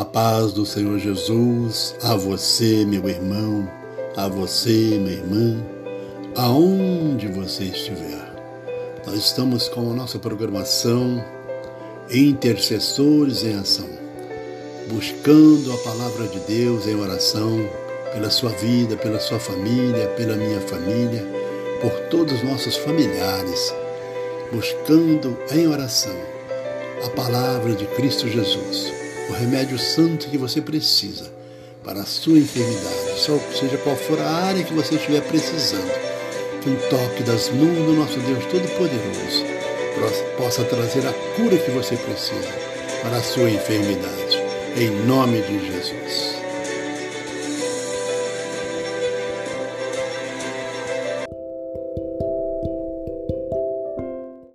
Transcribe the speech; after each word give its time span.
A 0.00 0.04
paz 0.06 0.54
do 0.54 0.64
Senhor 0.64 0.98
Jesus 0.98 1.94
a 2.02 2.16
você, 2.16 2.86
meu 2.86 3.06
irmão, 3.06 3.70
a 4.16 4.28
você, 4.28 4.98
minha 4.98 5.12
irmã, 5.12 5.62
aonde 6.34 7.28
você 7.28 7.64
estiver. 7.64 8.32
Nós 9.06 9.16
estamos 9.18 9.68
com 9.68 9.90
a 9.90 9.94
nossa 9.94 10.18
programação 10.18 11.22
Intercessores 12.10 13.44
em 13.44 13.58
Ação, 13.58 13.90
buscando 14.88 15.70
a 15.70 15.76
palavra 15.76 16.28
de 16.28 16.40
Deus 16.48 16.86
em 16.86 16.98
oração 16.98 17.58
pela 18.14 18.30
sua 18.30 18.52
vida, 18.52 18.96
pela 18.96 19.20
sua 19.20 19.38
família, 19.38 20.08
pela 20.16 20.34
minha 20.34 20.62
família, 20.62 21.22
por 21.82 21.92
todos 22.08 22.36
os 22.36 22.42
nossos 22.42 22.74
familiares, 22.74 23.74
buscando 24.50 25.36
em 25.52 25.66
oração 25.66 26.16
a 27.04 27.10
palavra 27.10 27.74
de 27.74 27.84
Cristo 27.84 28.26
Jesus 28.30 28.99
o 29.30 29.32
remédio 29.32 29.78
santo 29.78 30.28
que 30.28 30.36
você 30.36 30.60
precisa 30.60 31.32
para 31.84 32.00
a 32.00 32.04
sua 32.04 32.36
enfermidade, 32.36 33.20
seja 33.58 33.78
qual 33.78 33.96
for 33.96 34.20
a 34.20 34.28
área 34.28 34.64
que 34.64 34.74
você 34.74 34.96
estiver 34.96 35.22
precisando. 35.22 36.10
Que 36.60 36.68
um 36.68 36.76
toque 36.90 37.22
das 37.22 37.48
mãos 37.48 37.86
do 37.86 37.92
nosso 37.94 38.18
Deus 38.18 38.44
Todo-Poderoso 38.46 39.44
possa 40.36 40.64
trazer 40.64 41.06
a 41.06 41.12
cura 41.36 41.56
que 41.56 41.70
você 41.70 41.96
precisa 41.96 42.48
para 43.02 43.16
a 43.16 43.22
sua 43.22 43.48
enfermidade. 43.48 44.42
Em 44.76 44.90
nome 45.06 45.40
de 45.42 45.66
Jesus. 45.66 46.39